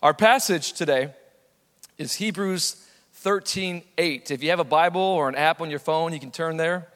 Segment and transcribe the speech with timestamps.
[0.00, 1.12] Our passage today
[1.96, 4.30] is Hebrews 13 8.
[4.30, 6.86] If you have a Bible or an app on your phone, you can turn there.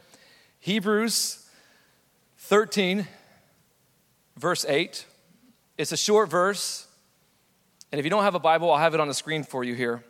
[0.60, 1.44] Hebrews
[2.38, 3.08] 13,
[4.36, 5.04] verse 8.
[5.78, 6.86] It's a short verse.
[7.90, 9.74] And if you don't have a Bible, I'll have it on the screen for you
[9.74, 10.04] here.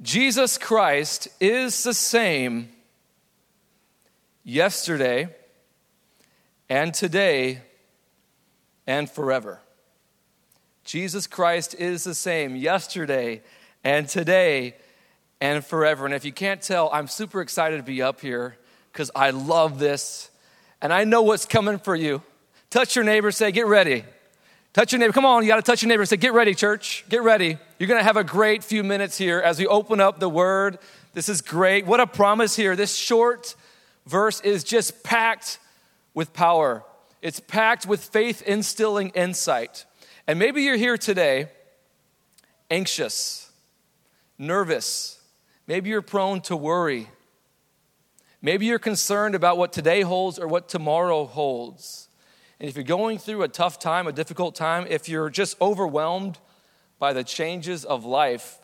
[0.00, 2.70] Jesus Christ is the same
[4.42, 5.28] yesterday
[6.70, 7.60] and today
[8.86, 9.60] and forever.
[10.84, 13.42] Jesus Christ is the same yesterday
[13.82, 14.74] and today
[15.40, 16.04] and forever.
[16.04, 18.56] And if you can't tell, I'm super excited to be up here
[18.92, 20.30] because I love this
[20.82, 22.22] and I know what's coming for you.
[22.68, 24.04] Touch your neighbor, say, Get ready.
[24.74, 25.12] Touch your neighbor.
[25.12, 26.04] Come on, you got to touch your neighbor.
[26.04, 27.04] Say, Get ready, church.
[27.08, 27.56] Get ready.
[27.78, 30.78] You're going to have a great few minutes here as we open up the word.
[31.14, 31.86] This is great.
[31.86, 32.76] What a promise here.
[32.76, 33.54] This short
[34.06, 35.58] verse is just packed
[36.12, 36.84] with power,
[37.22, 39.86] it's packed with faith instilling insight.
[40.26, 41.48] And maybe you're here today
[42.70, 43.50] anxious,
[44.38, 45.20] nervous.
[45.66, 47.10] Maybe you're prone to worry.
[48.40, 52.08] Maybe you're concerned about what today holds or what tomorrow holds.
[52.58, 56.38] And if you're going through a tough time, a difficult time, if you're just overwhelmed
[56.98, 58.58] by the changes of life,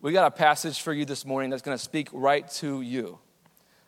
[0.00, 3.18] we got a passage for you this morning that's going to speak right to you.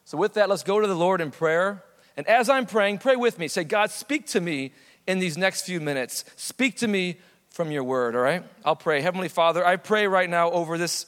[0.04, 1.84] So, with that, let's go to the Lord in prayer.
[2.16, 3.47] And as I'm praying, pray with me.
[3.47, 4.72] Say, God, speak to me
[5.08, 6.24] in these next few minutes.
[6.36, 7.16] Speak to me
[7.48, 8.44] from your word, all right?
[8.62, 9.00] I'll pray.
[9.00, 11.06] Heavenly Father, I pray right now over this,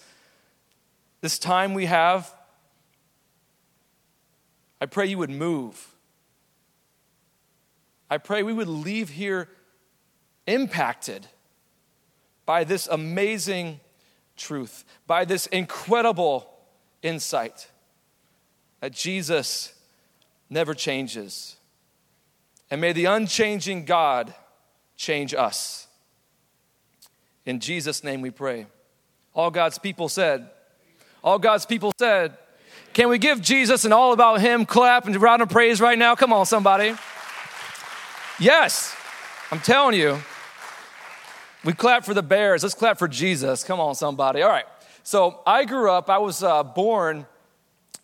[1.20, 2.34] this time we have.
[4.80, 5.94] I pray you would move.
[8.08, 9.48] I pray we would leave here
[10.46, 11.26] impacted
[12.46, 13.80] by this amazing
[14.34, 16.50] truth, by this incredible
[17.02, 17.68] insight
[18.80, 19.74] that Jesus
[20.48, 21.56] never changes.
[22.70, 24.34] And may the unchanging God
[24.96, 25.88] change us.
[27.44, 28.66] In Jesus' name we pray.
[29.34, 30.50] All God's people said,
[31.24, 32.36] All God's people said,
[32.92, 36.14] Can we give Jesus and all about Him clap and round of praise right now?
[36.14, 36.94] Come on, somebody.
[38.38, 38.94] Yes,
[39.50, 40.18] I'm telling you.
[41.62, 42.62] We clap for the Bears.
[42.62, 43.64] Let's clap for Jesus.
[43.64, 44.40] Come on, somebody.
[44.40, 44.64] All right.
[45.02, 47.26] So I grew up, I was uh, born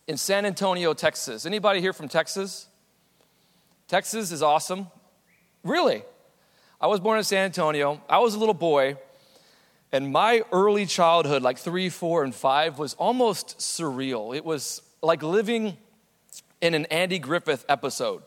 [0.06, 1.46] in San Antonio, Texas.
[1.46, 2.66] Anybody here from Texas?
[3.88, 4.88] Texas is awesome.
[5.62, 6.02] Really.
[6.80, 8.00] I was born in San Antonio.
[8.08, 8.96] I was a little boy,
[9.92, 14.36] and my early childhood, like three, four, and five, was almost surreal.
[14.36, 15.76] It was like living
[16.60, 18.24] in an Andy Griffith episode.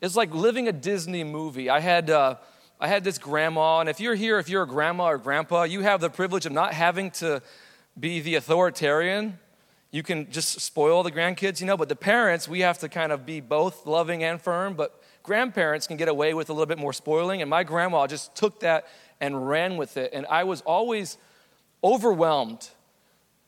[0.00, 1.68] It's like living a Disney movie.
[1.68, 2.36] I had, uh,
[2.80, 5.82] I had this grandma, and if you're here, if you're a grandma or grandpa, you
[5.82, 7.42] have the privilege of not having to
[8.00, 9.38] be the authoritarian
[9.90, 13.12] you can just spoil the grandkids, you know, but the parents, we have to kind
[13.12, 16.78] of be both loving and firm, but grandparents can get away with a little bit
[16.78, 17.40] more spoiling.
[17.40, 18.86] And my grandma just took that
[19.20, 20.10] and ran with it.
[20.12, 21.18] And I was always
[21.82, 22.68] overwhelmed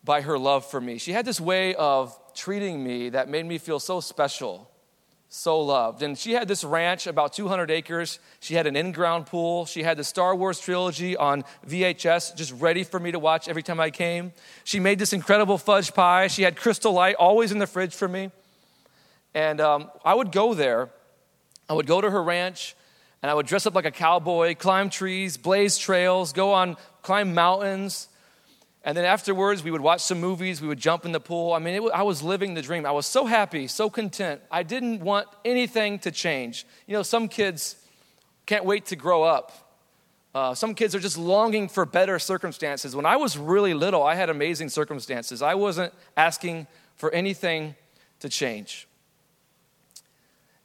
[0.04, 0.98] by her love for me.
[0.98, 4.67] She had this way of treating me that made me feel so special
[5.28, 6.02] so loved.
[6.02, 8.18] And she had this ranch, about 200 acres.
[8.40, 9.66] She had an in ground pool.
[9.66, 13.62] She had the Star Wars trilogy on VHS, just ready for me to watch every
[13.62, 14.32] time I came.
[14.64, 16.28] She made this incredible fudge pie.
[16.28, 18.30] She had crystal light always in the fridge for me.
[19.34, 20.88] And um, I would go there.
[21.68, 22.74] I would go to her ranch
[23.22, 27.34] and I would dress up like a cowboy, climb trees, blaze trails, go on, climb
[27.34, 28.08] mountains.
[28.84, 31.52] And then afterwards, we would watch some movies, we would jump in the pool.
[31.52, 32.86] I mean, it, I was living the dream.
[32.86, 34.40] I was so happy, so content.
[34.50, 36.64] I didn't want anything to change.
[36.86, 37.76] You know, some kids
[38.46, 39.68] can't wait to grow up.
[40.34, 42.94] Uh, some kids are just longing for better circumstances.
[42.94, 45.42] When I was really little, I had amazing circumstances.
[45.42, 47.74] I wasn't asking for anything
[48.20, 48.86] to change.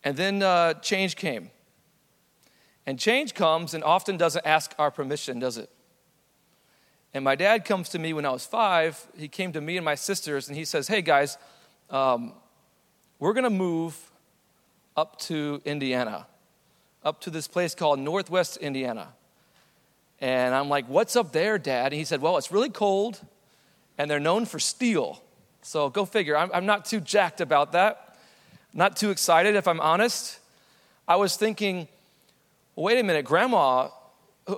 [0.04, 1.50] And then uh, change came.
[2.86, 5.70] And change comes and often doesn't ask our permission, does it?
[7.14, 9.06] And my dad comes to me when I was five.
[9.18, 11.38] He came to me and my sisters and he says, Hey guys,
[11.90, 12.34] um,
[13.20, 14.12] we're going to move
[14.98, 16.26] up to Indiana,
[17.04, 19.10] up to this place called Northwest Indiana.
[20.20, 21.88] And I'm like, What's up there, dad?
[21.88, 23.20] And he said, Well, it's really cold
[23.98, 25.22] and they're known for steel.
[25.62, 26.36] So go figure.
[26.36, 28.18] I'm, I'm not too jacked about that.
[28.74, 30.40] Not too excited, if I'm honest.
[31.08, 31.88] I was thinking,
[32.76, 33.90] wait a minute, grandma,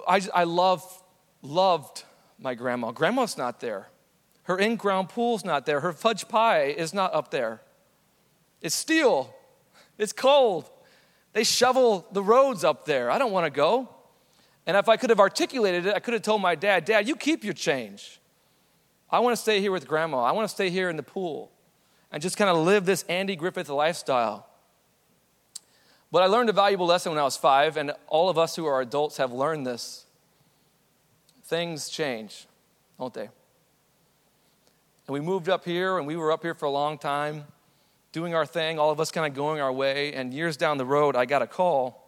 [0.08, 0.84] I, I love,
[1.42, 2.04] loved
[2.40, 2.92] my grandma.
[2.92, 3.88] Grandma's not there.
[4.44, 5.80] Her in ground pool's not there.
[5.80, 7.62] Her fudge pie is not up there.
[8.62, 9.34] It's steel.
[9.98, 10.70] It's cold.
[11.34, 13.10] They shovel the roads up there.
[13.10, 13.90] I don't want to go.
[14.68, 17.16] And if I could have articulated it, I could have told my dad, Dad, you
[17.16, 18.20] keep your change.
[19.10, 20.24] I want to stay here with grandma.
[20.24, 21.52] I want to stay here in the pool
[22.12, 24.48] and just kind of live this Andy Griffith lifestyle.
[26.12, 28.66] But I learned a valuable lesson when I was five, and all of us who
[28.66, 30.05] are adults have learned this.
[31.46, 32.48] Things change,
[33.00, 33.30] don't they?
[35.08, 37.46] And we moved up here, and we were up here for a long time,
[38.12, 40.14] doing our thing, all of us kind of going our way.
[40.14, 42.02] And years down the road, I got a call.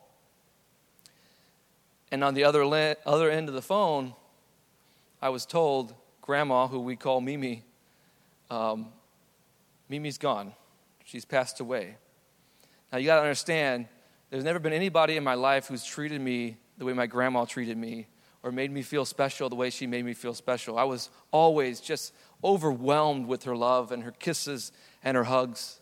[2.12, 4.13] And on the other, le- other end of the phone,
[5.22, 7.63] I was told, Grandma, who we call Mimi,
[8.50, 8.88] um,
[9.90, 10.54] Mimi's gone.
[11.06, 11.98] She's passed away.
[12.92, 13.88] Now, you got to understand,
[14.30, 17.78] there's never been anybody in my life who's treated me the way my grandma treated
[17.78, 18.07] me
[18.44, 20.78] or made me feel special the way she made me feel special.
[20.78, 22.13] I was always just
[22.44, 24.72] overwhelmed with her love and her kisses
[25.04, 25.80] and her hugs.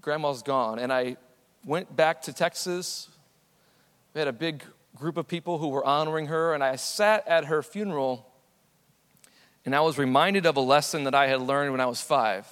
[0.00, 0.78] Grandma's gone.
[0.78, 1.16] And I
[1.64, 3.08] went back to Texas.
[4.14, 4.62] We had a big
[4.96, 8.26] group of people who were honoring her, and I sat at her funeral
[9.64, 12.46] and I was reminded of a lesson that I had learned when I was five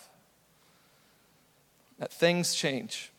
[1.98, 3.10] that things change.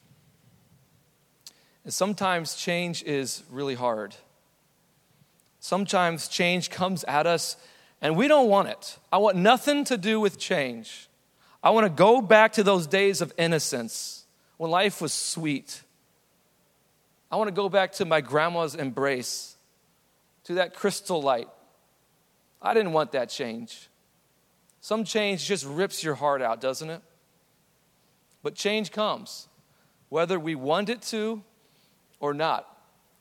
[1.83, 4.15] And sometimes change is really hard.
[5.59, 7.57] Sometimes change comes at us
[8.01, 8.97] and we don't want it.
[9.11, 11.09] I want nothing to do with change.
[11.61, 14.25] I want to go back to those days of innocence
[14.57, 15.83] when life was sweet.
[17.31, 19.55] I want to go back to my grandma's embrace,
[20.45, 21.49] to that crystal light.
[22.61, 23.89] I didn't want that change.
[24.81, 27.01] Some change just rips your heart out, doesn't it?
[28.41, 29.47] But change comes,
[30.07, 31.43] whether we want it to
[32.21, 32.78] or not.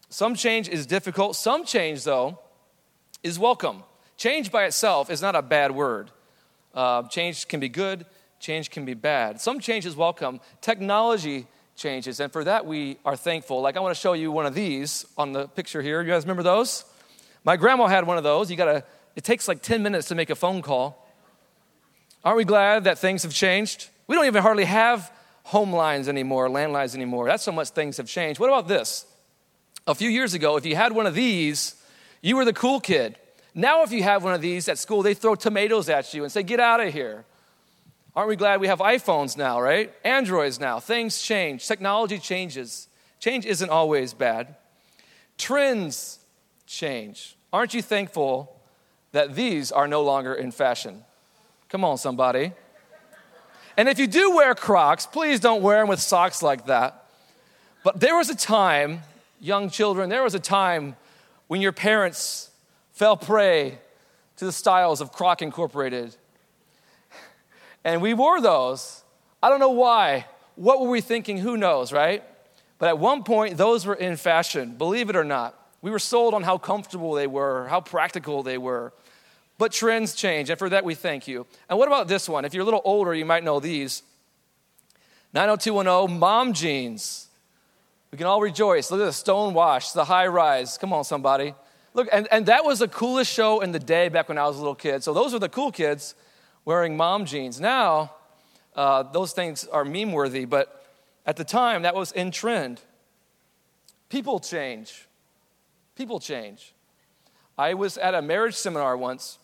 [0.08, 1.36] Some change is difficult.
[1.36, 2.38] Some change, though,
[3.22, 3.82] is welcome.
[4.16, 6.10] Change by itself is not a bad word.
[6.74, 8.06] Uh, change can be good,
[8.40, 9.40] change can be bad.
[9.40, 10.40] Some change is welcome.
[10.60, 11.46] Technology
[11.76, 13.60] changes, and for that we are thankful.
[13.60, 16.02] Like I want to show you one of these on the picture here.
[16.02, 16.84] You guys remember those?
[17.44, 18.50] My grandma had one of those.
[18.50, 18.84] You gotta,
[19.14, 21.06] it takes like 10 minutes to make a phone call.
[22.24, 23.88] Aren't we glad that things have changed?
[24.06, 25.12] We don't even hardly have
[25.44, 27.26] home lines anymore, landlines anymore.
[27.26, 28.40] That's how much things have changed.
[28.40, 29.06] What about this?
[29.88, 31.74] A few years ago, if you had one of these,
[32.20, 33.16] you were the cool kid.
[33.54, 36.30] Now, if you have one of these at school, they throw tomatoes at you and
[36.30, 37.24] say, Get out of here.
[38.14, 39.90] Aren't we glad we have iPhones now, right?
[40.04, 40.78] Androids now.
[40.78, 42.88] Things change, technology changes.
[43.18, 44.56] Change isn't always bad.
[45.38, 46.18] Trends
[46.66, 47.36] change.
[47.50, 48.60] Aren't you thankful
[49.12, 51.02] that these are no longer in fashion?
[51.70, 52.52] Come on, somebody.
[53.78, 57.06] And if you do wear Crocs, please don't wear them with socks like that.
[57.82, 59.00] But there was a time,
[59.40, 60.96] young children, there was a time
[61.46, 62.50] when your parents
[62.92, 63.78] fell prey
[64.36, 66.14] to the styles of Croc Incorporated.
[67.84, 69.02] And we wore those.
[69.42, 70.26] I don't know why.
[70.56, 71.38] What were we thinking?
[71.38, 72.22] Who knows, right?
[72.78, 75.54] But at one point, those were in fashion, believe it or not.
[75.80, 78.92] We were sold on how comfortable they were, how practical they were.
[79.58, 81.46] But trends change, and for that we thank you.
[81.68, 82.44] And what about this one?
[82.44, 84.02] If you're a little older, you might know these
[85.34, 87.27] 90210 mom jeans.
[88.10, 88.90] We can all rejoice.
[88.90, 90.78] Look at the stone wash, the high rise.
[90.78, 91.54] Come on, somebody.
[91.94, 94.56] Look, and, and that was the coolest show in the day back when I was
[94.56, 95.02] a little kid.
[95.02, 96.14] So those were the cool kids
[96.64, 97.60] wearing mom jeans.
[97.60, 98.12] Now,
[98.74, 100.86] uh, those things are meme worthy, but
[101.26, 102.80] at the time, that was in trend.
[104.08, 105.06] People change.
[105.94, 106.72] People change.
[107.58, 109.38] I was at a marriage seminar once,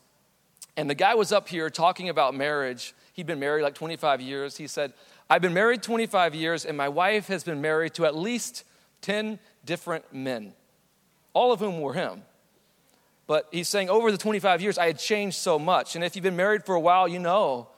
[0.77, 2.95] and the guy was up here talking about marriage.
[3.13, 4.57] He'd been married like 25 years.
[4.57, 4.93] He said,
[5.29, 8.65] I've been married 25 years, and my wife has been married to at least
[9.00, 10.53] 10 different men,
[11.32, 12.23] all of whom were him.
[13.26, 15.94] But he's saying over the 25 years, I had changed so much.
[15.94, 17.69] And if you've been married for a while, you know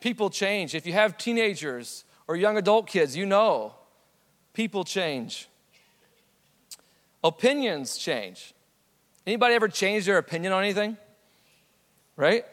[0.00, 0.74] people change.
[0.74, 3.74] If you have teenagers or young adult kids, you know
[4.52, 5.48] people change.
[7.24, 8.52] Opinions change.
[9.26, 10.96] Anybody ever change their opinion on anything?
[12.16, 12.44] Right?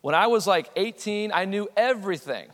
[0.00, 2.48] When I was like 18, I knew everything.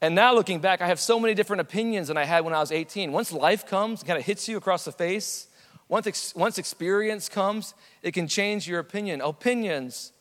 [0.00, 2.60] And now looking back, I have so many different opinions than I had when I
[2.60, 3.12] was 18.
[3.12, 5.48] Once life comes, and kind of hits you across the face,
[5.88, 9.20] once, ex- once experience comes, it can change your opinion.
[9.20, 10.12] Opinions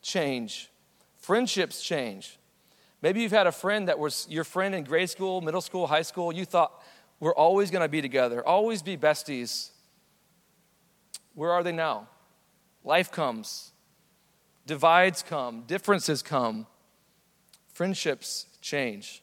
[0.00, 0.70] change,
[1.18, 2.38] friendships change.
[3.00, 6.02] Maybe you've had a friend that was your friend in grade school, middle school, high
[6.02, 6.32] school.
[6.32, 6.82] You thought,
[7.20, 9.70] we're always going to be together, always be besties.
[11.34, 12.08] Where are they now?
[12.84, 13.72] Life comes,
[14.66, 16.66] divides come, differences come,
[17.72, 19.22] friendships change,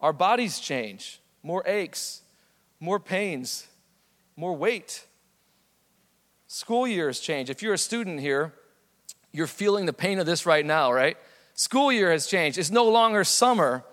[0.00, 2.22] our bodies change, more aches,
[2.80, 3.68] more pains,
[4.36, 5.06] more weight.
[6.48, 7.48] School years change.
[7.48, 8.52] If you're a student here,
[9.32, 11.16] you're feeling the pain of this right now, right?
[11.54, 12.58] School year has changed.
[12.58, 13.84] It's no longer summer,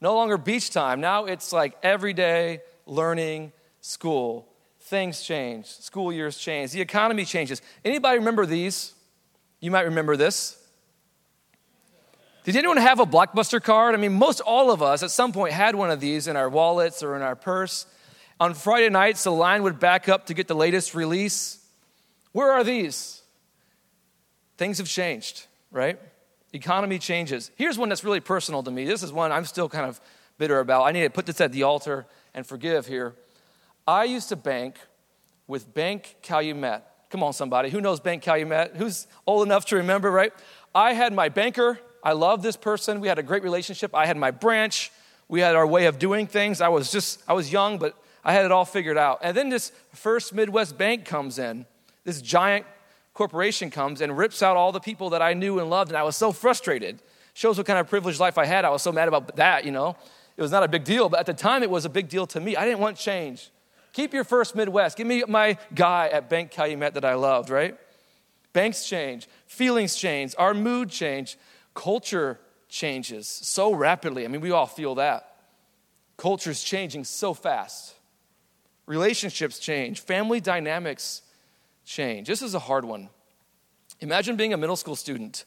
[0.00, 1.00] no longer beach time.
[1.00, 4.48] Now it's like everyday learning school.
[4.80, 5.66] Things change.
[5.66, 6.72] School years change.
[6.72, 7.62] The economy changes.
[7.84, 8.94] Anybody remember these?
[9.60, 10.58] You might remember this.
[12.44, 13.94] Did anyone have a Blockbuster card?
[13.94, 16.48] I mean, most all of us at some point had one of these in our
[16.48, 17.86] wallets or in our purse.
[18.38, 21.58] On Friday nights, the line would back up to get the latest release.
[22.32, 23.22] Where are these?
[24.56, 25.98] things have changed, right?
[26.52, 27.50] Economy changes.
[27.56, 28.84] Here's one that's really personal to me.
[28.84, 30.00] This is one I'm still kind of
[30.38, 30.84] bitter about.
[30.84, 33.14] I need to put this at the altar and forgive here.
[33.86, 34.76] I used to bank
[35.46, 36.82] with Bank Calumet.
[37.10, 37.70] Come on, somebody.
[37.70, 38.76] Who knows Bank Calumet?
[38.76, 40.32] Who's old enough to remember, right?
[40.74, 41.78] I had my banker.
[42.04, 43.00] I love this person.
[43.00, 43.94] We had a great relationship.
[43.94, 44.92] I had my branch.
[45.26, 46.60] We had our way of doing things.
[46.60, 49.20] I was just, I was young, but I had it all figured out.
[49.22, 51.64] And then this First Midwest Bank comes in,
[52.04, 52.66] this giant
[53.14, 56.02] corporation comes and rips out all the people that I knew and loved, and I
[56.02, 57.00] was so frustrated.
[57.32, 58.64] Shows what kind of privileged life I had.
[58.64, 59.96] I was so mad about that, you know.
[60.36, 62.26] It was not a big deal, but at the time it was a big deal
[62.28, 62.54] to me.
[62.54, 63.50] I didn't want change.
[63.92, 64.96] Keep your First Midwest.
[64.96, 67.76] Give me my guy at Bank Calumet that I loved, right?
[68.52, 71.36] Banks change, feelings change, our mood change,
[71.74, 74.24] culture changes so rapidly.
[74.24, 75.36] I mean, we all feel that.
[76.16, 77.94] Culture's changing so fast.
[78.86, 81.22] Relationships change, family dynamics
[81.84, 82.28] change.
[82.28, 83.08] This is a hard one.
[84.00, 85.44] Imagine being a middle school student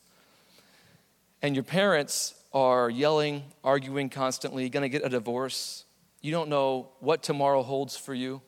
[1.41, 5.85] and your parents are yelling, arguing constantly, going to get a divorce.
[6.21, 8.41] You don't know what tomorrow holds for you.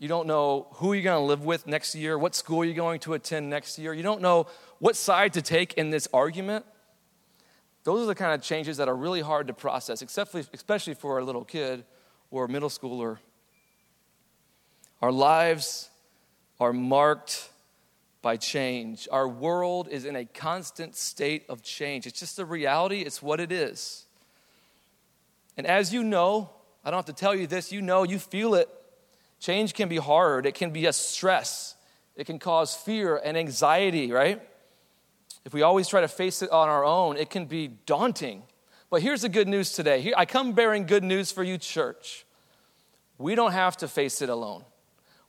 [0.00, 3.00] You don't know who you're going to live with next year, what school you're going
[3.00, 3.92] to attend next year.
[3.92, 4.46] You don't know
[4.78, 6.64] what side to take in this argument.
[7.84, 11.24] Those are the kind of changes that are really hard to process, especially for a
[11.24, 11.84] little kid
[12.30, 13.18] or a middle schooler.
[15.02, 15.90] Our lives
[16.58, 17.50] are marked
[18.22, 19.06] by change.
[19.12, 22.06] Our world is in a constant state of change.
[22.06, 24.06] It's just a reality, it's what it is.
[25.58, 26.48] And as you know,
[26.86, 28.70] I don't have to tell you this, you know, you feel it.
[29.40, 31.74] Change can be hard, it can be a stress,
[32.14, 34.40] it can cause fear and anxiety, right?
[35.44, 38.42] If we always try to face it on our own, it can be daunting.
[38.90, 40.02] But here's the good news today.
[40.02, 42.26] Here, I come bearing good news for you, church.
[43.16, 44.64] We don't have to face it alone.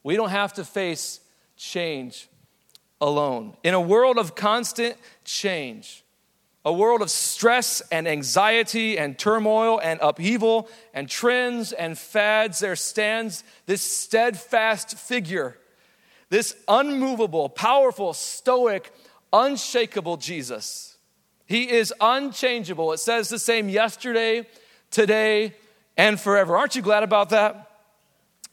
[0.04, 1.22] We don't have to face
[1.56, 2.28] change
[3.00, 3.56] alone.
[3.64, 6.04] In a world of constant change,
[6.64, 12.76] a world of stress and anxiety and turmoil and upheaval and trends and fads, there
[12.76, 15.58] stands this steadfast figure,
[16.30, 18.94] this unmovable, powerful, stoic,
[19.34, 20.98] unshakable Jesus.
[21.48, 22.94] He is unchangeable.
[22.94, 24.48] It says the same yesterday,
[24.92, 25.56] today,
[25.98, 26.56] and forever.
[26.56, 27.70] Aren't you glad about that?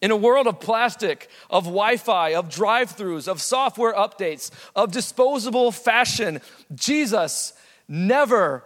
[0.00, 4.92] In a world of plastic, of Wi Fi, of drive throughs, of software updates, of
[4.92, 6.40] disposable fashion,
[6.74, 7.52] Jesus
[7.88, 8.64] never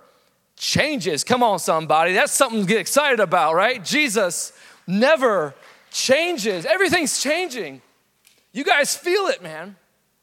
[0.57, 1.25] changes.
[1.25, 2.12] Come on, somebody.
[2.12, 3.85] That's something to get excited about, right?
[3.85, 4.52] Jesus
[4.87, 5.55] never
[5.91, 6.67] changes.
[6.67, 7.83] Everything's changing.
[8.52, 9.76] You guys feel it, man.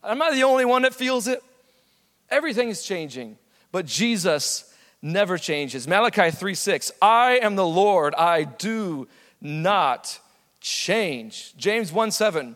[0.03, 1.43] I'm not the only one that feels it.
[2.29, 3.37] Everything's changing,
[3.71, 5.87] but Jesus never changes.
[5.87, 9.07] Malachi 3 6, I am the Lord, I do
[9.41, 10.19] not
[10.61, 11.55] change.
[11.57, 12.55] James 1 7,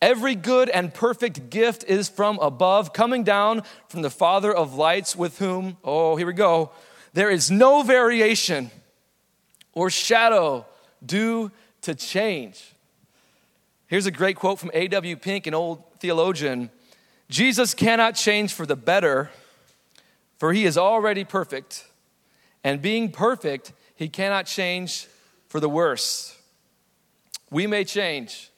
[0.00, 5.16] every good and perfect gift is from above, coming down from the Father of lights,
[5.16, 6.70] with whom, oh, here we go,
[7.12, 8.70] there is no variation
[9.72, 10.66] or shadow
[11.04, 11.50] due
[11.82, 12.74] to change.
[13.86, 15.16] Here's a great quote from A.W.
[15.16, 16.70] Pink, an old theologian.
[17.30, 19.30] Jesus cannot change for the better,
[20.38, 21.86] for he is already perfect.
[22.62, 25.06] And being perfect, he cannot change
[25.48, 26.36] for the worse.
[27.50, 28.50] We may change.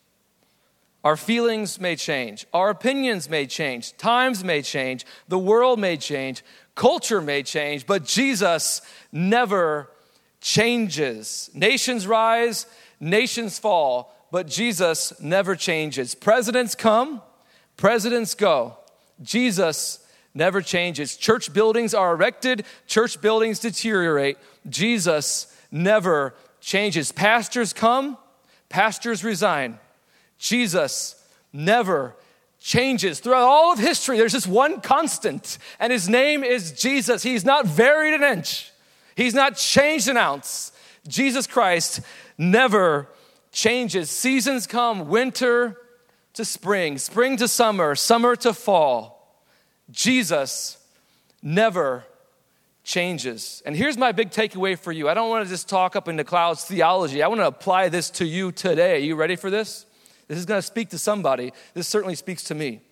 [1.02, 2.46] Our feelings may change.
[2.52, 3.96] Our opinions may change.
[3.96, 5.06] Times may change.
[5.28, 6.42] The world may change.
[6.74, 7.86] Culture may change.
[7.86, 9.90] But Jesus never
[10.40, 11.50] changes.
[11.54, 12.66] Nations rise,
[12.98, 16.14] nations fall, but Jesus never changes.
[16.14, 17.22] Presidents come,
[17.80, 18.76] Presidents go.
[19.22, 21.16] Jesus never changes.
[21.16, 24.36] Church buildings are erected, church buildings deteriorate.
[24.68, 27.10] Jesus never changes.
[27.10, 28.18] Pastors come,
[28.68, 29.78] pastors resign.
[30.40, 32.16] Jesus never
[32.58, 33.20] changes.
[33.20, 37.22] Throughout all of history, there's just one constant, and his name is Jesus.
[37.22, 38.72] He's not varied an inch,
[39.14, 40.72] he's not changed an ounce.
[41.06, 42.00] Jesus Christ
[42.36, 43.08] never
[43.52, 44.10] changes.
[44.10, 45.78] Seasons come, winter,
[46.34, 49.42] to spring, spring to summer, summer to fall,
[49.90, 50.78] Jesus
[51.42, 52.04] never
[52.84, 53.62] changes.
[53.64, 55.08] And here's my big takeaway for you.
[55.08, 57.22] I don't want to just talk up in the clouds theology.
[57.22, 58.96] I want to apply this to you today.
[58.96, 59.86] Are you ready for this?
[60.30, 61.52] This is going to speak to somebody.
[61.74, 62.82] This certainly speaks to me.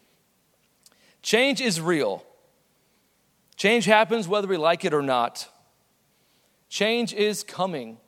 [1.23, 2.25] Change is real.
[3.55, 5.49] Change happens whether we like it or not.
[6.69, 7.99] Change is coming.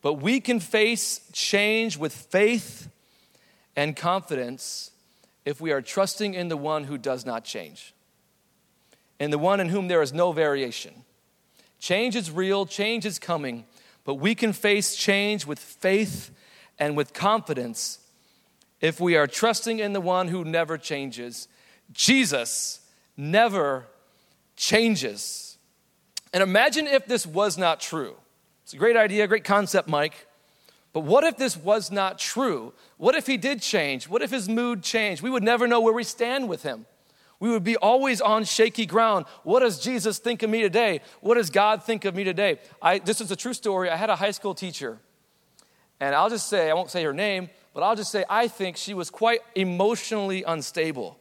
[0.00, 2.90] But we can face change with faith
[3.76, 4.90] and confidence
[5.44, 7.94] if we are trusting in the one who does not change,
[9.20, 11.04] in the one in whom there is no variation.
[11.78, 13.64] Change is real, change is coming,
[14.02, 16.32] but we can face change with faith
[16.82, 18.00] and with confidence
[18.80, 21.46] if we are trusting in the one who never changes.
[21.92, 22.80] Jesus
[23.16, 23.86] never
[24.56, 25.58] changes.
[26.32, 28.16] And imagine if this was not true.
[28.64, 30.26] It's a great idea, great concept, Mike.
[30.92, 32.72] But what if this was not true?
[32.96, 34.08] What if he did change?
[34.08, 35.22] What if his mood changed?
[35.22, 36.86] We would never know where we stand with him.
[37.38, 39.26] We would be always on shaky ground.
[39.44, 41.00] What does Jesus think of me today?
[41.20, 42.58] What does God think of me today?
[42.80, 43.88] I, this is a true story.
[43.88, 44.98] I had a high school teacher,
[46.02, 48.76] and I'll just say, I won't say her name, but I'll just say, I think
[48.76, 51.16] she was quite emotionally unstable.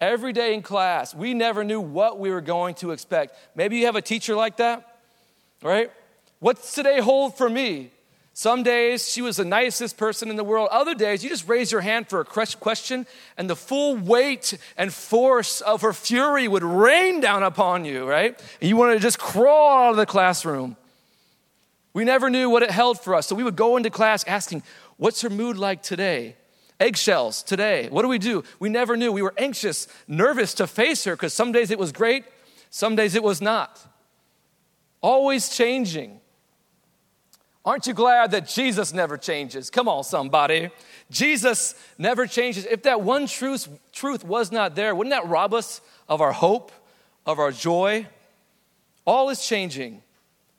[0.00, 3.34] Every day in class, we never knew what we were going to expect.
[3.56, 5.00] Maybe you have a teacher like that,
[5.64, 5.90] right?
[6.38, 7.90] What's today hold for me?
[8.34, 10.68] Some days she was the nicest person in the world.
[10.70, 13.04] Other days you just raise your hand for a question
[13.36, 18.40] and the full weight and force of her fury would rain down upon you, right?
[18.60, 20.76] And you wanted to just crawl out of the classroom.
[21.94, 23.26] We never knew what it held for us.
[23.26, 24.62] So we would go into class asking,
[24.96, 26.36] What's her mood like today?
[26.80, 27.88] Eggshells today.
[27.88, 28.44] What do we do?
[28.58, 29.12] We never knew.
[29.12, 32.24] We were anxious, nervous to face her because some days it was great,
[32.70, 33.84] some days it was not.
[35.00, 36.20] Always changing.
[37.64, 39.70] Aren't you glad that Jesus never changes?
[39.70, 40.70] Come on, somebody.
[41.10, 42.66] Jesus never changes.
[42.66, 46.72] If that one truth, truth was not there, wouldn't that rob us of our hope,
[47.24, 48.08] of our joy?
[49.06, 50.02] All is changing.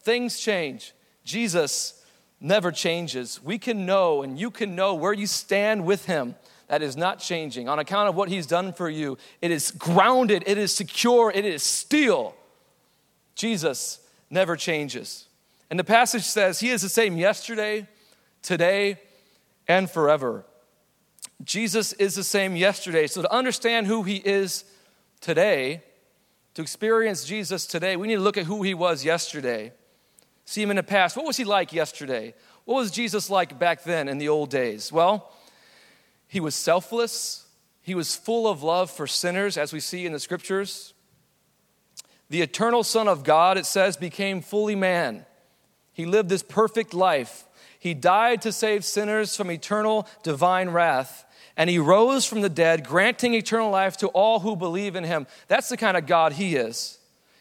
[0.01, 0.93] Things change.
[1.24, 2.03] Jesus
[2.39, 3.42] never changes.
[3.42, 6.36] We can know, and you can know where you stand with Him.
[6.68, 7.70] That is not changing.
[7.70, 11.46] On account of what He's done for you, it is grounded, it is secure, it
[11.46, 12.36] is steel.
[13.36, 14.00] Jesus
[14.30, 15.27] never changes.
[15.70, 17.88] And the passage says he is the same yesterday,
[18.42, 19.00] today,
[19.68, 20.46] and forever.
[21.44, 23.08] Jesus is the same yesterday.
[23.08, 24.65] So to understand who he is
[25.20, 25.82] today,
[26.53, 29.72] to experience Jesus today, we need to look at who he was yesterday.
[30.45, 31.15] See him in the past.
[31.15, 32.33] What was he like yesterday?
[32.65, 34.91] What was Jesus like back then in the old days?
[34.91, 35.31] Well,
[36.27, 37.45] he was selfless.
[37.81, 40.93] He was full of love for sinners, as we see in the scriptures.
[42.29, 45.25] The eternal Son of God, it says, became fully man.
[45.91, 47.46] He lived this perfect life.
[47.77, 51.25] He died to save sinners from eternal divine wrath,
[51.57, 55.27] and he rose from the dead, granting eternal life to all who believe in him.
[55.48, 56.98] That's the kind of God he is.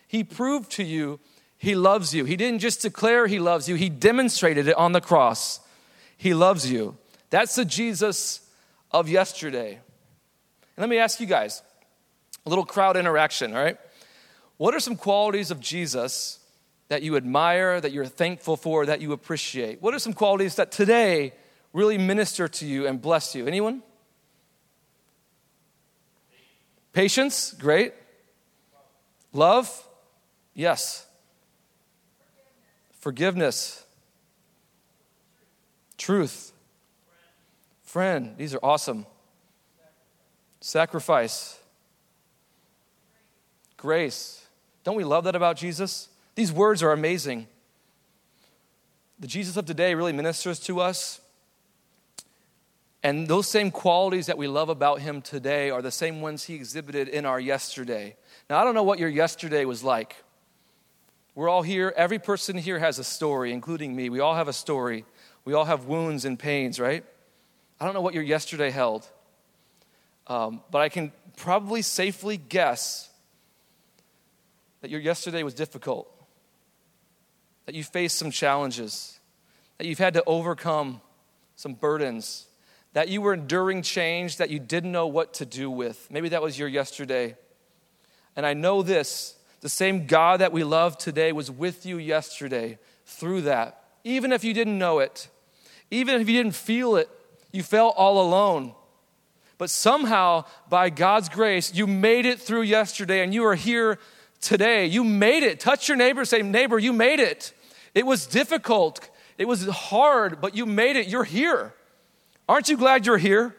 [0.08, 1.20] He proved to you
[1.62, 2.24] he loves you.
[2.24, 5.60] He didn't just declare he loves you, he demonstrated it on the cross.
[6.16, 6.96] He loves you.
[7.30, 8.40] That's the Jesus
[8.90, 9.74] of yesterday.
[9.74, 11.62] And let me ask you guys
[12.44, 13.78] a little crowd interaction, all right?
[14.56, 16.40] What are some qualities of Jesus
[16.88, 19.80] that you admire, that you're thankful for, that you appreciate?
[19.80, 21.32] What are some qualities that today
[21.72, 23.46] really minister to you and bless you?
[23.46, 23.84] Anyone?
[26.92, 27.94] Patience, great.
[29.32, 29.70] Love,
[30.54, 31.06] yes.
[33.02, 33.84] Forgiveness,
[35.98, 36.52] truth,
[37.82, 39.06] friend, these are awesome.
[40.60, 41.58] Sacrifice,
[43.76, 44.46] grace.
[44.84, 46.10] Don't we love that about Jesus?
[46.36, 47.48] These words are amazing.
[49.18, 51.20] The Jesus of today really ministers to us.
[53.02, 56.54] And those same qualities that we love about him today are the same ones he
[56.54, 58.14] exhibited in our yesterday.
[58.48, 60.14] Now, I don't know what your yesterday was like.
[61.34, 64.10] We're all here, every person here has a story, including me.
[64.10, 65.04] We all have a story.
[65.44, 67.04] We all have wounds and pains, right?
[67.80, 69.08] I don't know what your yesterday held,
[70.26, 73.10] um, but I can probably safely guess
[74.82, 76.08] that your yesterday was difficult
[77.66, 79.18] that you faced some challenges,
[79.78, 81.00] that you've had to overcome
[81.56, 82.46] some burdens,
[82.92, 86.10] that you were enduring change that you didn't know what to do with.
[86.10, 87.36] Maybe that was your yesterday.
[88.36, 92.78] And I know this the same God that we love today was with you yesterday
[93.06, 93.82] through that.
[94.04, 95.28] Even if you didn't know it,
[95.90, 97.08] even if you didn't feel it,
[97.52, 98.74] you felt all alone.
[99.58, 103.98] But somehow, by God's grace, you made it through yesterday and you are here
[104.40, 104.86] today.
[104.86, 105.60] You made it.
[105.60, 107.52] Touch your neighbor, say, Neighbor, you made it.
[107.94, 111.06] It was difficult, it was hard, but you made it.
[111.06, 111.74] You're here.
[112.48, 113.54] Aren't you glad you're here?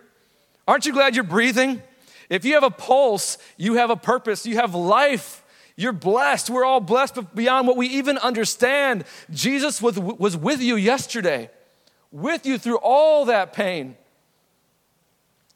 [0.67, 1.81] Aren't you glad you're breathing?
[2.29, 5.42] If you have a pulse, you have a purpose, you have life.
[5.75, 6.49] You're blessed.
[6.49, 9.05] We're all blessed but beyond what we even understand.
[9.31, 11.49] Jesus was, was with you yesterday,
[12.11, 13.95] with you through all that pain.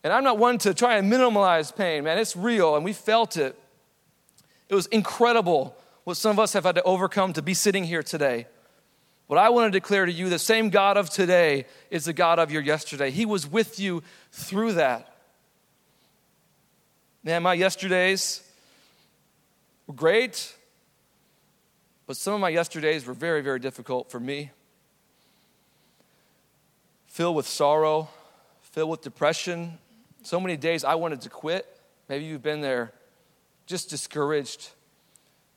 [0.03, 2.17] And I'm not one to try and minimize pain, man.
[2.17, 3.55] It's real, and we felt it.
[4.69, 8.03] It was incredible what some of us have had to overcome to be sitting here
[8.03, 8.47] today.
[9.27, 12.39] What I want to declare to you the same God of today is the God
[12.39, 13.11] of your yesterday.
[13.11, 14.01] He was with you
[14.31, 15.13] through that.
[17.23, 18.46] Man, my yesterdays
[19.87, 20.55] were great,
[22.05, 24.51] but some of my yesterdays were very, very difficult for me.
[27.07, 28.09] Filled with sorrow,
[28.61, 29.77] filled with depression.
[30.23, 31.65] So many days I wanted to quit.
[32.09, 32.93] Maybe you've been there
[33.65, 34.69] just discouraged.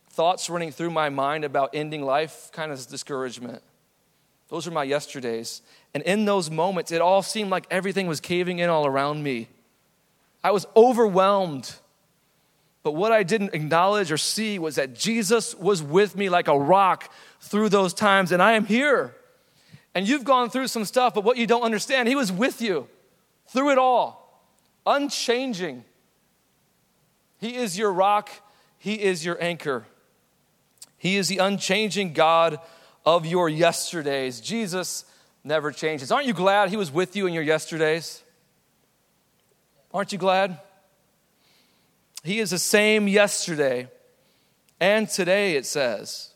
[0.09, 3.61] Thoughts running through my mind about ending life, kind of discouragement.
[4.49, 5.61] Those are my yesterdays.
[5.93, 9.47] And in those moments, it all seemed like everything was caving in all around me.
[10.43, 11.73] I was overwhelmed.
[12.83, 16.57] But what I didn't acknowledge or see was that Jesus was with me like a
[16.57, 19.15] rock through those times, and I am here.
[19.93, 22.87] And you've gone through some stuff, but what you don't understand, He was with you
[23.47, 24.43] through it all,
[24.85, 25.83] unchanging.
[27.39, 28.29] He is your rock,
[28.77, 29.85] He is your anchor.
[30.97, 32.59] He is the unchanging God
[33.05, 34.39] of your yesterdays.
[34.39, 35.05] Jesus
[35.43, 36.11] never changes.
[36.11, 38.23] Aren't you glad He was with you in your yesterdays?
[39.93, 40.59] Aren't you glad?
[42.23, 43.89] He is the same yesterday
[44.79, 46.33] and today, it says.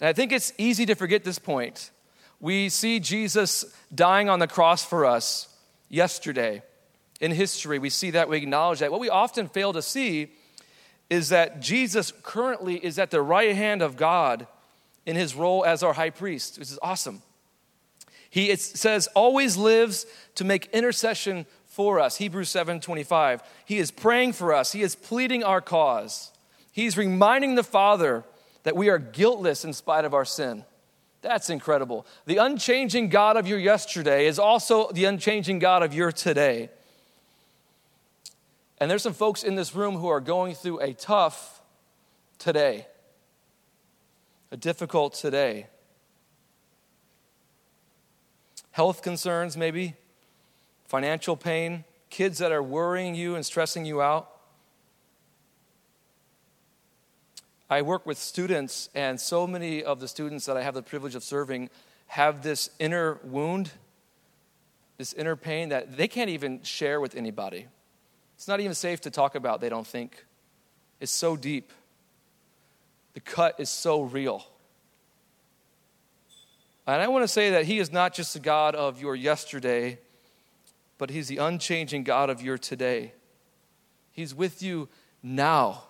[0.00, 1.90] And I think it's easy to forget this point.
[2.40, 5.48] We see Jesus dying on the cross for us
[5.88, 6.62] yesterday.
[7.20, 8.90] In history, we see that, we acknowledge that.
[8.90, 10.32] What we often fail to see
[11.08, 14.46] is that Jesus currently is at the right hand of God
[15.06, 17.22] in his role as our high priest, which is awesome.
[18.30, 22.16] He, it says, always lives to make intercession for us.
[22.16, 23.42] Hebrews 7:25.
[23.64, 26.30] He is praying for us, He is pleading our cause.
[26.70, 28.24] He's reminding the Father
[28.62, 30.64] that we are guiltless in spite of our sin.
[31.20, 32.06] That's incredible.
[32.26, 36.70] The unchanging God of your yesterday is also the unchanging God of your today.
[38.78, 41.62] And there's some folks in this room who are going through a tough
[42.38, 42.86] today,
[44.50, 45.68] a difficult today.
[48.72, 49.94] Health concerns, maybe,
[50.94, 54.30] financial pain, kids that are worrying you and stressing you out.
[57.68, 61.16] I work with students, and so many of the students that I have the privilege
[61.16, 61.68] of serving
[62.06, 63.72] have this inner wound,
[64.96, 67.66] this inner pain that they can't even share with anybody.
[68.36, 70.24] It's not even safe to talk about, they don't think.
[71.00, 71.72] It's so deep.
[73.14, 74.46] The cut is so real.
[76.86, 79.98] And I want to say that He is not just the God of your yesterday,
[80.98, 83.12] but He's the unchanging God of your today.
[84.10, 84.88] He's with you
[85.22, 85.84] now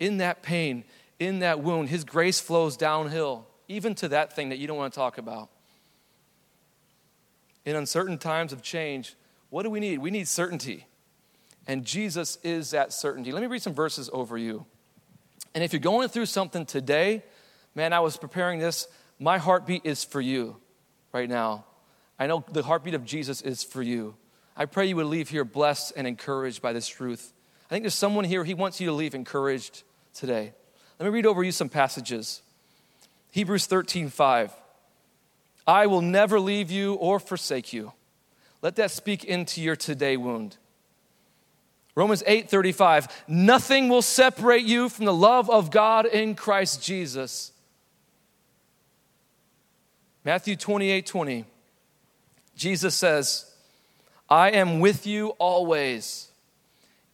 [0.00, 0.84] in that pain,
[1.18, 1.88] in that wound.
[1.88, 5.50] His grace flows downhill, even to that thing that you don't want to talk about.
[7.64, 9.14] In uncertain times of change,
[9.50, 9.98] what do we need?
[9.98, 10.86] We need certainty.
[11.66, 13.32] And Jesus is that certainty.
[13.32, 14.66] Let me read some verses over you.
[15.54, 17.22] And if you're going through something today,
[17.74, 18.88] man, I was preparing this.
[19.18, 20.56] My heartbeat is for you
[21.12, 21.66] right now.
[22.18, 24.16] I know the heartbeat of Jesus is for you.
[24.56, 27.32] I pray you would leave here blessed and encouraged by this truth.
[27.66, 29.82] I think there's someone here, he wants you to leave encouraged
[30.14, 30.52] today.
[30.98, 32.42] Let me read over you some passages.
[33.30, 34.52] Hebrews 13, 5.
[35.66, 37.92] I will never leave you or forsake you.
[38.60, 40.58] Let that speak into your today wound.
[41.94, 47.52] Romans 8 35, nothing will separate you from the love of God in Christ Jesus.
[50.24, 51.44] Matthew 28 20,
[52.56, 53.51] Jesus says,
[54.32, 56.28] I am with you always,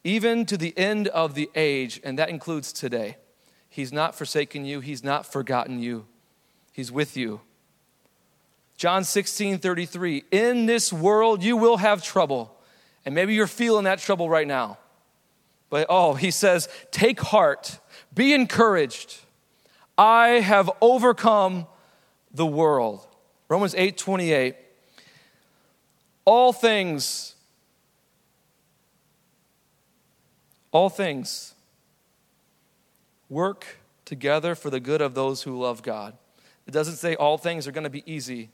[0.05, 3.17] even to the end of the age, and that includes today.
[3.69, 6.07] He's not forsaken you, He's not forgotten you,
[6.73, 7.41] He's with you.
[8.77, 12.57] John 16 33, in this world you will have trouble.
[13.05, 14.79] And maybe you're feeling that trouble right now.
[15.71, 17.81] But oh, he says, take heart,
[18.15, 19.19] be encouraged.
[19.97, 21.67] I have overcome
[22.33, 23.09] the world.
[23.49, 24.55] Romans 8 28.
[26.31, 27.35] All things,
[30.73, 31.55] all things
[33.31, 36.19] work together for the good of those who love God.
[36.67, 38.51] It doesn't say all things are going to be easy.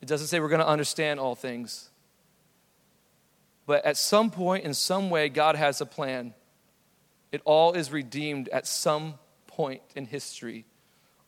[0.00, 1.90] It doesn't say we're going to understand all things.
[3.66, 6.32] But at some point, in some way, God has a plan.
[7.32, 10.64] It all is redeemed at some point in history.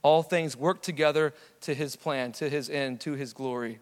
[0.00, 3.80] All things work together to his plan, to his end, to his glory.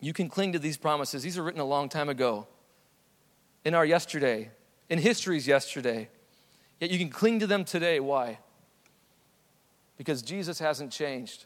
[0.00, 1.22] You can cling to these promises.
[1.22, 2.46] These are written a long time ago,
[3.64, 4.50] in our yesterday,
[4.88, 6.08] in history's yesterday.
[6.80, 8.00] Yet you can cling to them today.
[8.00, 8.38] Why?
[9.98, 11.44] Because Jesus hasn't changed.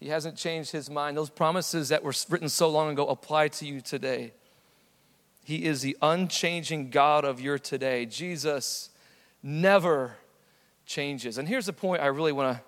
[0.00, 1.16] He hasn't changed his mind.
[1.16, 4.32] Those promises that were written so long ago apply to you today.
[5.44, 8.06] He is the unchanging God of your today.
[8.06, 8.90] Jesus
[9.42, 10.16] never
[10.86, 11.38] changes.
[11.38, 12.64] And here's the point I really want to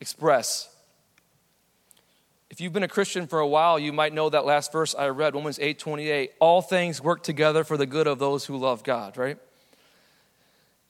[0.00, 0.68] express.
[2.48, 5.08] If you've been a Christian for a while, you might know that last verse I
[5.08, 6.32] read, Romans 8 28.
[6.38, 9.38] All things work together for the good of those who love God, right?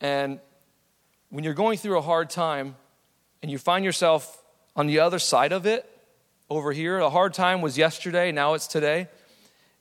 [0.01, 0.39] And
[1.31, 2.77] when you're going through a hard time
[3.43, 4.43] and you find yourself
[4.75, 5.91] on the other side of it,
[6.49, 9.09] over here, a hard time was yesterday, now it's today.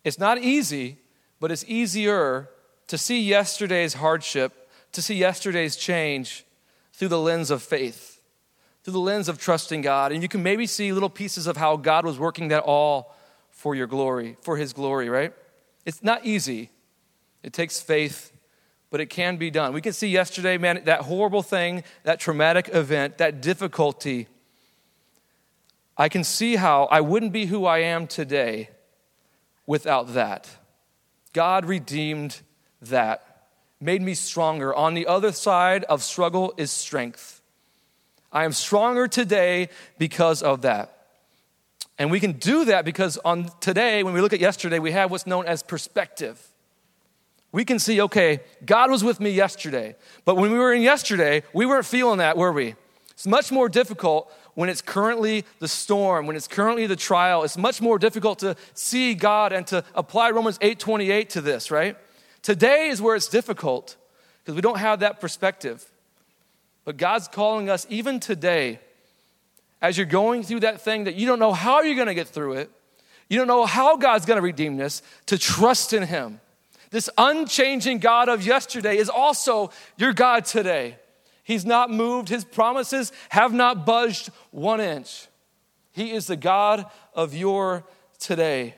[0.04, 0.98] It's not easy,
[1.40, 2.50] but it's easier
[2.88, 6.46] to see yesterday's hardship, to see yesterday's change
[6.94, 8.15] through the lens of faith,
[8.86, 10.12] through the lens of trusting God.
[10.12, 13.16] And you can maybe see little pieces of how God was working that all
[13.50, 15.34] for your glory, for His glory, right?
[15.88, 16.70] It's not easy.
[17.42, 18.32] It takes faith,
[18.92, 19.74] but it can be done.
[19.74, 24.28] We can see yesterday, man, that horrible thing, that traumatic event, that difficulty.
[25.98, 28.70] I can see how I wouldn't be who I am today
[29.66, 30.48] without that.
[31.34, 32.40] God redeemed
[32.84, 33.48] that,
[33.82, 34.76] made me stronger.
[34.76, 37.35] On the other side of struggle is strength.
[38.36, 41.08] I am stronger today because of that.
[41.98, 45.10] And we can do that because on today, when we look at yesterday, we have
[45.10, 46.46] what's known as perspective.
[47.54, 49.96] We can see, okay, God was with me yesterday.
[50.26, 52.76] But when we were in yesterday, we weren't feeling that, were we?
[53.12, 57.44] It's much more difficult when it's currently the storm, when it's currently the trial.
[57.44, 61.96] It's much more difficult to see God and to apply Romans 8:28 to this, right?
[62.42, 63.96] Today is where it's difficult
[64.44, 65.90] because we don't have that perspective.
[66.86, 68.80] But God's calling us even today
[69.82, 72.28] as you're going through that thing that you don't know how you're going to get
[72.28, 72.72] through it,
[73.30, 76.40] you don't know how God's going to redeem this, to trust in Him.
[76.92, 80.98] This unchanging God of yesterday is also your God today.
[81.44, 85.28] He's not moved, His promises have not budged one inch.
[85.92, 87.84] He is the God of your
[88.20, 88.76] today.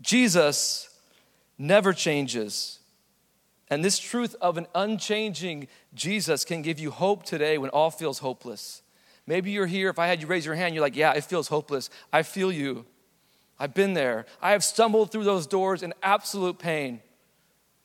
[0.00, 0.88] Jesus
[1.58, 2.78] never changes.
[3.70, 8.18] And this truth of an unchanging Jesus can give you hope today when all feels
[8.18, 8.82] hopeless.
[9.26, 11.48] Maybe you're here, if I had you raise your hand, you're like, yeah, it feels
[11.48, 11.88] hopeless.
[12.12, 12.84] I feel you.
[13.58, 14.26] I've been there.
[14.42, 17.00] I have stumbled through those doors in absolute pain.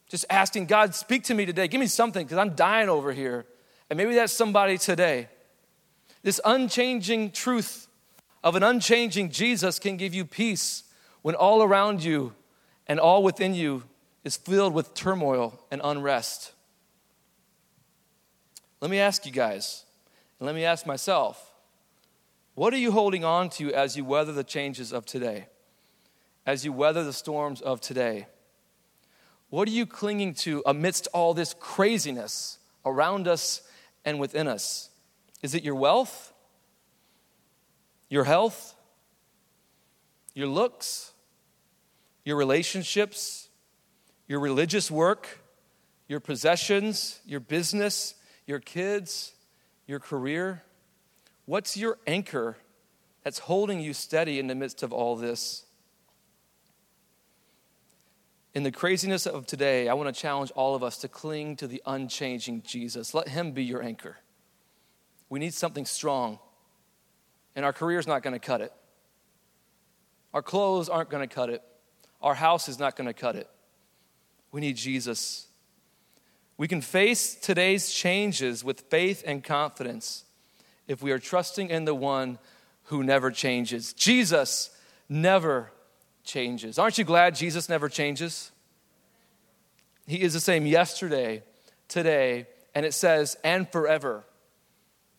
[0.09, 1.67] Just asking God, speak to me today.
[1.67, 3.45] Give me something because I'm dying over here.
[3.89, 5.29] And maybe that's somebody today.
[6.23, 7.87] This unchanging truth
[8.43, 10.83] of an unchanging Jesus can give you peace
[11.21, 12.33] when all around you
[12.87, 13.83] and all within you
[14.29, 16.51] is filled with turmoil and unrest.
[18.79, 19.85] Let me ask you guys
[20.37, 21.51] and let me ask myself
[22.53, 25.47] what are you holding on to as you weather the changes of today?
[26.45, 28.27] As you weather the storms of today?
[29.49, 33.63] What are you clinging to amidst all this craziness around us
[34.05, 34.91] and within us?
[35.41, 36.33] Is it your wealth?
[38.09, 38.75] Your health?
[40.35, 41.13] Your looks?
[42.25, 43.48] Your relationships?
[44.29, 45.41] Your religious work?
[46.07, 47.19] Your possessions?
[47.25, 48.15] Your business?
[48.47, 49.33] Your kids?
[49.89, 50.61] your career?
[51.45, 52.57] What's your anchor
[53.23, 55.65] that's holding you steady in the midst of all this?
[58.53, 61.67] In the craziness of today, I want to challenge all of us to cling to
[61.67, 63.15] the unchanging Jesus.
[63.15, 64.17] Let Him be your anchor.
[65.27, 66.37] We need something strong,
[67.55, 68.71] and our career's not going to cut it.
[70.35, 71.63] Our clothes aren't going to cut it.
[72.21, 73.49] Our house is not going to cut it.
[74.51, 75.47] We need Jesus.
[76.57, 80.25] We can face today's changes with faith and confidence
[80.87, 82.39] if we are trusting in the one
[82.85, 83.93] who never changes.
[83.93, 84.71] Jesus
[85.07, 85.71] never
[86.23, 86.79] changes.
[86.79, 88.51] Aren't you glad Jesus never changes?
[90.07, 91.43] He is the same yesterday,
[91.87, 94.23] today, and it says, and forever.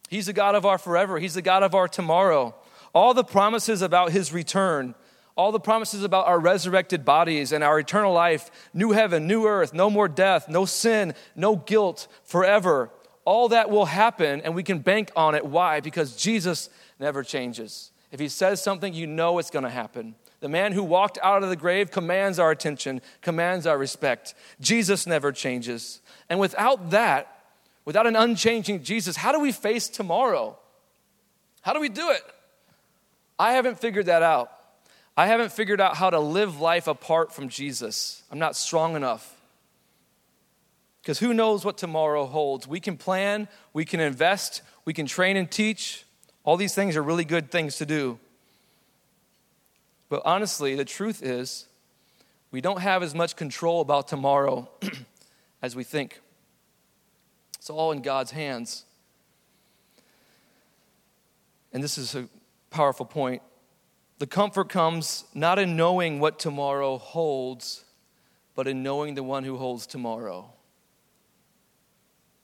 [0.09, 2.55] He's the God of our forever, He's the God of our tomorrow.
[2.93, 4.97] All the promises about His return
[5.41, 9.73] all the promises about our resurrected bodies and our eternal life, new heaven, new earth,
[9.73, 12.91] no more death, no sin, no guilt forever.
[13.25, 15.47] All that will happen and we can bank on it.
[15.47, 15.81] Why?
[15.81, 17.91] Because Jesus never changes.
[18.13, 20.15] If he says something, you know it's going to happen.
[20.41, 24.35] The man who walked out of the grave commands our attention, commands our respect.
[24.61, 26.03] Jesus never changes.
[26.29, 27.45] And without that,
[27.87, 30.59] without an unchanging Jesus, how do we face tomorrow?
[31.63, 32.23] How do we do it?
[33.39, 34.53] I haven't figured that out.
[35.21, 38.23] I haven't figured out how to live life apart from Jesus.
[38.31, 39.37] I'm not strong enough.
[41.03, 42.67] Because who knows what tomorrow holds?
[42.67, 46.07] We can plan, we can invest, we can train and teach.
[46.43, 48.19] All these things are really good things to do.
[50.09, 51.67] But honestly, the truth is,
[52.51, 54.71] we don't have as much control about tomorrow
[55.61, 56.19] as we think.
[57.59, 58.87] It's all in God's hands.
[61.75, 62.27] And this is a
[62.71, 63.43] powerful point.
[64.21, 67.87] The comfort comes not in knowing what tomorrow holds,
[68.55, 70.53] but in knowing the one who holds tomorrow.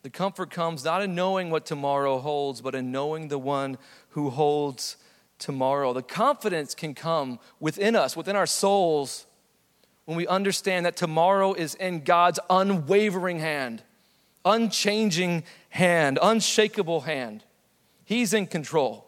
[0.02, 3.76] The comfort comes not in knowing what tomorrow holds, but in knowing the one
[4.10, 4.96] who holds
[5.38, 5.92] tomorrow.
[5.92, 9.26] The confidence can come within us, within our souls,
[10.06, 13.82] when we understand that tomorrow is in God's unwavering hand,
[14.46, 17.44] unchanging hand, unshakable hand.
[18.06, 19.05] He's in control.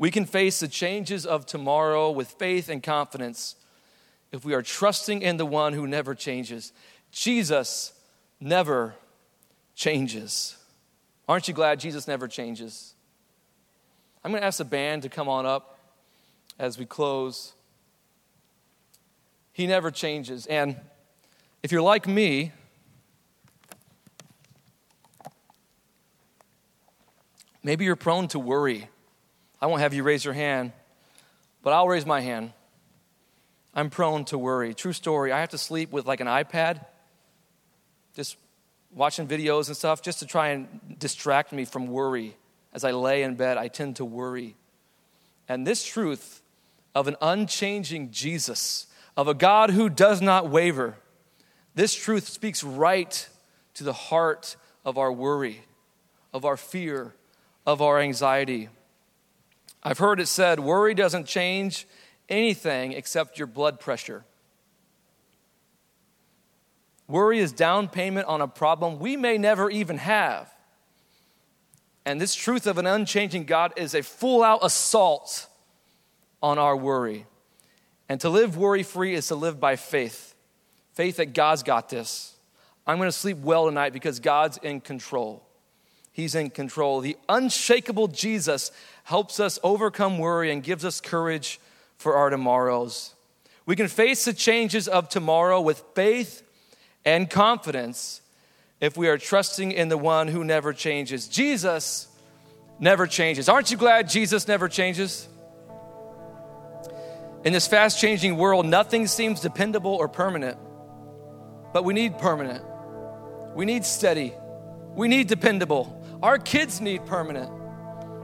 [0.00, 3.54] We can face the changes of tomorrow with faith and confidence
[4.32, 6.72] if we are trusting in the one who never changes.
[7.12, 7.92] Jesus
[8.40, 8.94] never
[9.74, 10.56] changes.
[11.28, 12.94] Aren't you glad Jesus never changes?
[14.24, 15.78] I'm going to ask the band to come on up
[16.58, 17.52] as we close.
[19.52, 20.46] He never changes.
[20.46, 20.76] And
[21.62, 22.52] if you're like me,
[27.62, 28.88] maybe you're prone to worry.
[29.60, 30.72] I won't have you raise your hand,
[31.62, 32.52] but I'll raise my hand.
[33.74, 34.74] I'm prone to worry.
[34.74, 36.84] True story, I have to sleep with like an iPad,
[38.14, 38.36] just
[38.92, 42.36] watching videos and stuff, just to try and distract me from worry.
[42.72, 44.56] As I lay in bed, I tend to worry.
[45.48, 46.42] And this truth
[46.94, 50.96] of an unchanging Jesus, of a God who does not waver,
[51.74, 53.28] this truth speaks right
[53.74, 55.62] to the heart of our worry,
[56.32, 57.14] of our fear,
[57.66, 58.68] of our anxiety.
[59.82, 61.86] I've heard it said worry doesn't change
[62.28, 64.24] anything except your blood pressure.
[67.08, 70.52] Worry is down payment on a problem we may never even have.
[72.04, 75.48] And this truth of an unchanging God is a full out assault
[76.42, 77.26] on our worry.
[78.08, 80.34] And to live worry free is to live by faith
[80.92, 82.36] faith that God's got this.
[82.86, 85.46] I'm going to sleep well tonight because God's in control.
[86.12, 87.00] He's in control.
[87.00, 88.70] The unshakable Jesus
[89.04, 91.60] helps us overcome worry and gives us courage
[91.96, 93.14] for our tomorrows.
[93.66, 96.42] We can face the changes of tomorrow with faith
[97.04, 98.20] and confidence
[98.80, 101.28] if we are trusting in the one who never changes.
[101.28, 102.08] Jesus
[102.78, 103.48] never changes.
[103.48, 105.28] Aren't you glad Jesus never changes?
[107.44, 110.58] In this fast changing world, nothing seems dependable or permanent.
[111.72, 112.64] But we need permanent.
[113.54, 114.34] We need steady.
[114.94, 115.99] We need dependable.
[116.22, 117.50] Our kids need permanent.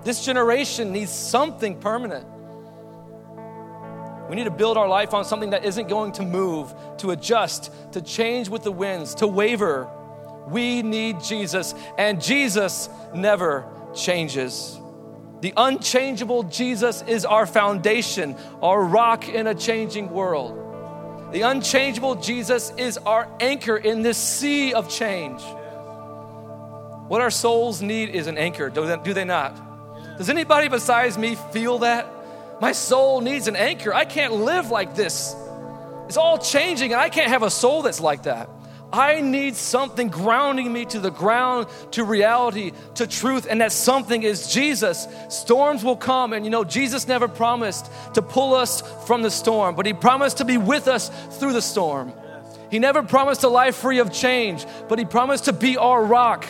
[0.04, 2.26] This generation needs something permanent.
[4.28, 7.72] We need to build our life on something that isn't going to move, to adjust,
[7.92, 9.88] to change with the winds, to waver.
[10.48, 14.78] We need Jesus, and Jesus never changes.
[15.40, 21.32] The unchangeable Jesus is our foundation, our rock in a changing world.
[21.32, 25.42] The unchangeable Jesus is our anchor in this sea of change.
[27.08, 30.18] What our souls need is an anchor, do they, not?
[30.18, 32.06] Does anybody besides me feel that?
[32.60, 33.94] My soul needs an anchor.
[33.94, 35.36] I can't live like this.
[36.06, 38.48] It's all changing, and I can't have a soul that's like that.
[38.92, 44.22] I need something grounding me to the ground, to reality, to truth, and that something
[44.22, 45.06] is Jesus.
[45.28, 49.74] Storms will come, and you know, Jesus never promised to pull us from the storm,
[49.74, 52.12] but He promised to be with us through the storm.
[52.70, 56.46] He never promised a life free of change, but He promised to be our rock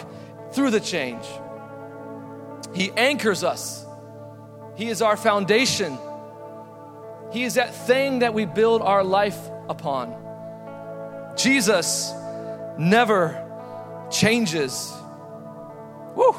[0.56, 1.24] through the change.
[2.74, 3.86] He anchors us,
[4.74, 5.98] He is our foundation.
[7.32, 9.38] He is that thing that we build our life
[9.68, 10.14] upon.
[11.36, 12.12] Jesus
[12.78, 13.42] never
[14.10, 14.92] changes.
[16.14, 16.34] Woo!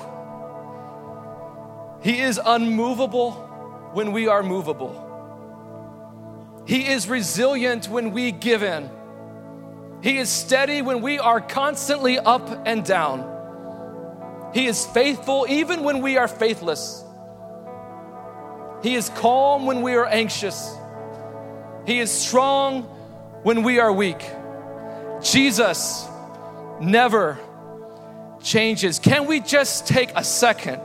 [2.02, 3.32] He is unmovable
[3.94, 5.04] when we are movable.
[6.66, 8.90] He is resilient when we give in.
[10.02, 13.37] He is steady when we are constantly up and down.
[14.54, 17.04] He is faithful even when we are faithless.
[18.84, 20.76] He is calm when we are anxious.
[21.86, 22.84] He is strong
[23.44, 24.24] when we are weak.
[25.22, 26.08] Jesus
[26.80, 27.40] never
[28.44, 29.00] changes.
[29.00, 30.82] Can we just take a second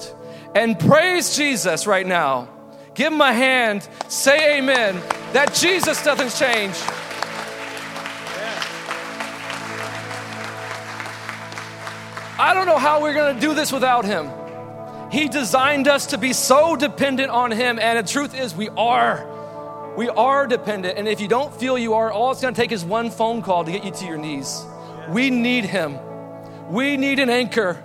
[0.55, 2.49] and praise Jesus right now?
[2.95, 5.01] Give him a hand, say amen,
[5.33, 6.77] that Jesus doesn't change.
[12.39, 14.31] I don't know how we're gonna do this without him.
[15.11, 19.29] He designed us to be so dependent on him, and the truth is, we are.
[19.97, 22.85] We are dependent, and if you don't feel you are, all it's gonna take is
[22.85, 24.65] one phone call to get you to your knees.
[25.09, 25.99] We need Him.
[26.71, 27.83] We need an anchor.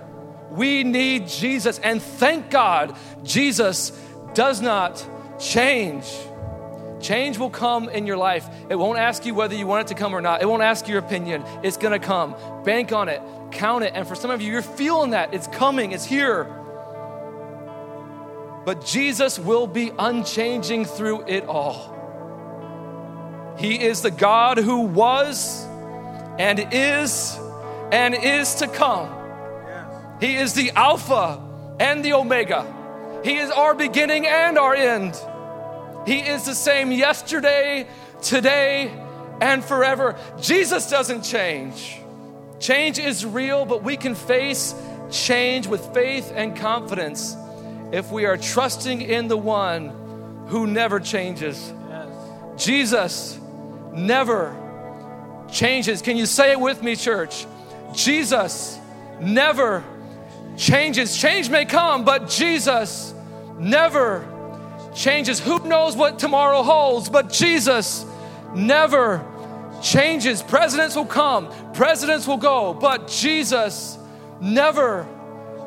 [0.50, 1.78] We need Jesus.
[1.78, 3.90] And thank God, Jesus
[4.34, 5.06] does not
[5.38, 6.06] change.
[7.00, 8.48] Change will come in your life.
[8.68, 10.42] It won't ask you whether you want it to come or not.
[10.42, 11.44] It won't ask your opinion.
[11.62, 12.34] It's going to come.
[12.64, 13.92] Bank on it, count it.
[13.94, 15.34] And for some of you, you're feeling that.
[15.34, 16.44] It's coming, it's here.
[18.64, 21.94] But Jesus will be unchanging through it all.
[23.58, 25.66] He is the God who was
[26.38, 27.38] and is
[27.90, 29.14] and is to come.
[30.20, 31.40] He is the Alpha
[31.80, 33.20] and the Omega.
[33.24, 35.20] He is our beginning and our end.
[36.06, 37.88] He is the same yesterday,
[38.22, 38.92] today,
[39.40, 40.16] and forever.
[40.40, 41.97] Jesus doesn't change.
[42.60, 44.74] Change is real, but we can face
[45.10, 47.36] change with faith and confidence
[47.92, 51.72] if we are trusting in the one who never changes.
[51.88, 52.62] Yes.
[52.62, 53.38] Jesus
[53.92, 54.54] never
[55.50, 56.02] changes.
[56.02, 57.46] Can you say it with me, church?
[57.94, 58.78] Jesus
[59.20, 59.84] never
[60.56, 61.16] changes.
[61.16, 63.14] Change may come, but Jesus
[63.58, 64.26] never
[64.94, 65.40] changes.
[65.40, 68.04] Who knows what tomorrow holds, but Jesus
[68.54, 69.24] never
[69.82, 70.42] changes.
[70.42, 73.96] Presidents will come, presidents will go, but Jesus
[74.40, 75.06] never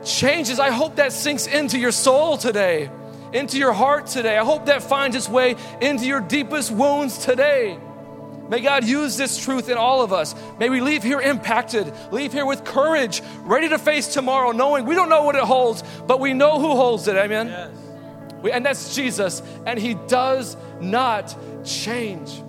[0.04, 0.60] changes.
[0.60, 2.90] I hope that sinks into your soul today,
[3.32, 4.38] into your heart today.
[4.38, 7.80] I hope that finds its way into your deepest wounds today.
[8.50, 10.36] May God use this truth in all of us.
[10.60, 14.96] May we leave here impacted, leave here with courage, ready to face tomorrow, knowing we
[14.96, 17.16] don't know what it holds, but we know who holds it.
[17.16, 17.48] Amen?
[17.48, 17.72] Yes.
[18.42, 21.34] We, and that's Jesus, and He does not
[21.64, 22.44] change.